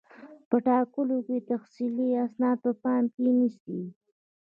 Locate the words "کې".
1.27-1.37, 3.13-3.27